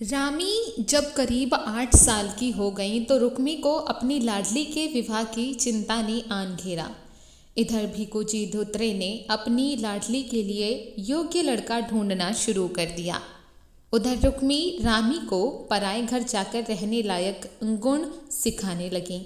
[0.00, 5.24] रामी जब करीब आठ साल की हो गई तो रुक्मी को अपनी लाडली के विवाह
[5.24, 6.88] की चिंता ने आन घेरा।
[7.56, 13.20] इधर भिकुजी धोत्रे ने अपनी लाडली के लिए योग्य लड़का ढूंढना शुरू कर दिया।
[13.92, 19.18] उधर रुक्मी रामी को पराए घर जाकर रहने लायक गुण सिखाने लगी।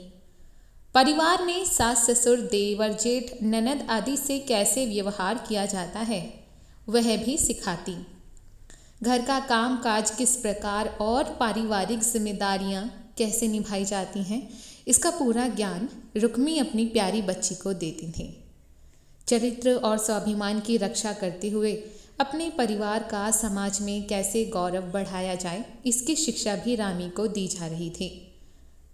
[0.95, 6.23] परिवार में सास ससुर देवर जेठ, ननद आदि से कैसे व्यवहार किया जाता है,
[6.89, 7.97] वह भी सिखाती।
[9.05, 12.85] घर का काम काज किस प्रकार और पारिवारिक जिम्मेदारियाँ
[13.19, 14.49] कैसे निभाई जाती हैं,
[14.89, 18.27] इसका पूरा ज्ञान रुक्मी अपनी प्यारी बच्ची को देती थी
[19.29, 21.73] चरित्र और स्वाभिमान की रक्षा करते हुए
[22.21, 27.47] अपने परिवार का समाज में कैसे गौरव बढ़ाया जाए, इसकी शिक्षा भी रामी को दी
[27.49, 28.11] जा रही थी।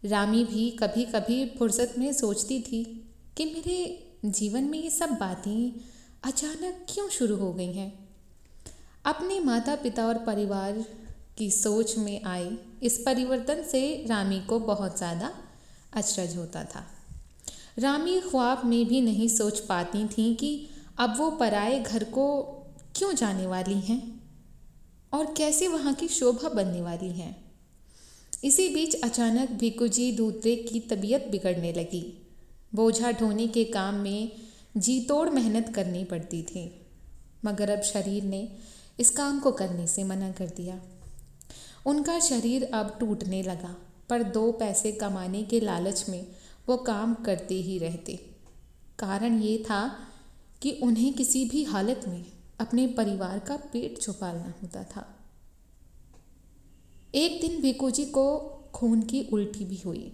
[0.04, 2.84] रामी भी कभी कभी फुर्सत में सोचती थी
[3.36, 5.72] कि मेरे जीवन में ये सब बातें
[6.24, 8.09] अचानक क्यों शुरू हो गई हैं?
[9.04, 10.84] अपने माता पिता और परिवार
[11.38, 12.50] की सोच में आए,
[12.82, 15.32] इस परिवर्तन से रामी को बहुत ज़्यादा
[15.92, 16.84] अचरज होता था।
[17.78, 22.26] रामी ख्वाब में भी नहीं सोच पाती थी कि अब वो पराए घर को
[22.96, 24.00] क्यों जाने वाली हैं
[25.12, 27.34] और कैसे वहाँ की शोभा बनने वाली हैं।
[28.44, 32.02] इसी बीच अचानक भिकुजी दूतरे की तबीयत बिगड़ने लगी।
[32.74, 34.30] बोझा ढोने के काम में
[34.76, 36.64] जी तोड़ मेहनत करनी पड़ती थी।
[37.44, 38.48] मगर अब शरीर ने
[39.00, 40.80] इस काम को करने से मना कर दिया।
[41.86, 43.74] उनका शरीर अब टूटने लगा,
[44.08, 46.26] पर दो पैसे कमाने के लालच में
[46.68, 48.16] वो काम करते ही रहते।
[48.98, 49.88] कारण ये था
[50.62, 52.24] कि उन्हें किसी भी हालत में
[52.60, 55.06] अपने परिवार का पेट छुपालना होता था।
[57.14, 58.26] एक दिन भिकोजी को
[58.74, 60.12] खून की उल्टी भी हुई,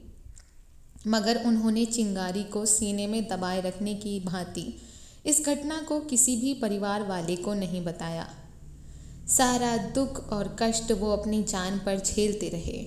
[1.07, 4.73] मगर उन्होंने चिंगारी को सीने में दबाए रखने की भांति
[5.27, 8.29] इस घटना को किसी भी परिवार वाले को नहीं बताया।
[9.27, 12.79] सारा दुख और कष्ट वो अपनी जान पर झेलते रहे।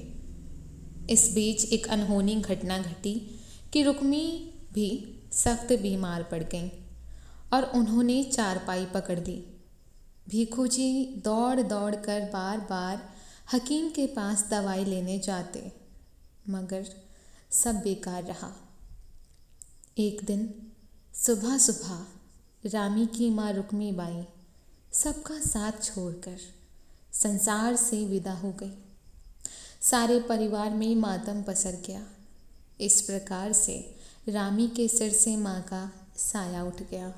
[1.13, 3.13] इस बीच एक अनहोनी घटना घटी
[3.73, 4.25] कि रुक्मी
[4.73, 4.89] भी
[5.33, 6.69] सख्त बीमार पड़ गई
[7.53, 9.37] और उन्होंने चारपाई पकड़ ली।
[10.29, 13.01] भीखू जी दौड़ दौड़ कर बार बार
[13.53, 15.71] हकीम के पास दवाई लेने जाते,
[16.49, 16.85] मगर
[17.51, 18.51] सब बेकार रहा।
[19.97, 20.49] एक दिन
[21.15, 24.23] सुबह सुबह रामी की माँ रुक्मी बाई
[24.93, 26.37] सबका साथ छोड़कर
[27.13, 28.71] संसार से विदा हो गई।
[29.81, 32.07] सारे परिवार में मातम पसर गया।
[32.81, 33.95] इस प्रकार से
[34.29, 37.13] रामी के सिर से माँ का साया उठ गया।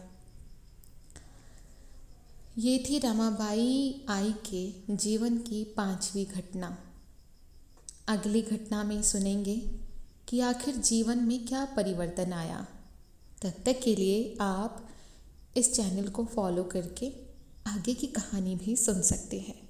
[2.57, 6.77] ये थी रमाबाई आई के जीवन की पांचवी घटना।
[8.07, 9.71] अगली घटना में सुनेंगे
[10.27, 12.67] कि आखिर जीवन में क्या परिवर्तन आया।
[13.41, 14.89] तब तक के लिए आप
[15.57, 17.30] इस चैनल को फॉलो करके
[17.67, 19.69] आगे की कहानी भी सुन सकते हैं।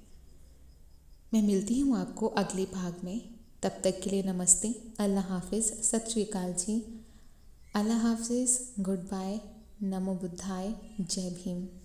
[1.34, 6.08] मैं मिलती हूँ आपको अगले भाग में। तब तक के लिए नमस्ते। अल्लाह हाफिज़। सत
[6.10, 7.04] श्रीकाल जी।
[7.74, 9.40] अल्लाह हाफिज़। Good bye.
[9.82, 11.81] नमो बुद्धाय। जय भीम।